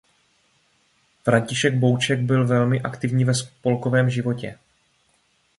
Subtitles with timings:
[1.25, 4.59] František Bouček byl velmi aktivní ve spolkovém životě.